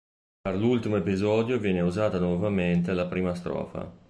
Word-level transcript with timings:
Per 0.41 0.55
l'ultimo 0.55 0.95
episodio 0.95 1.59
viene 1.59 1.81
usata 1.81 2.17
nuovamente 2.17 2.91
la 2.93 3.05
prima 3.05 3.35
strofa. 3.35 3.99